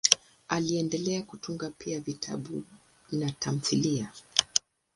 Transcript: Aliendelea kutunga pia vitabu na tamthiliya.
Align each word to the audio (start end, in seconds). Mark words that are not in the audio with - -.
Aliendelea 0.47 1.21
kutunga 1.21 1.69
pia 1.69 1.99
vitabu 1.99 2.63
na 3.11 3.31
tamthiliya. 3.31 4.09